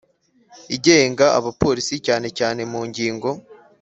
Igenga 0.75 1.25
abapolisi 1.39 1.95
cyane 2.05 2.27
cyane 2.37 2.61
mu 2.71 2.81
ngingo 2.89 3.29